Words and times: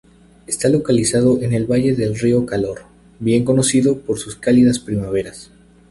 Está 0.47 0.67
localizado 0.67 1.39
en 1.43 1.53
el 1.53 1.67
valle 1.71 1.93
del 1.93 2.17
río 2.17 2.43
Calor, 2.47 2.85
bien 3.19 3.45
conocido 3.45 3.99
por 3.99 4.17
sus 4.17 4.35
cálidas 4.35 4.79
primaveras. 4.79 5.51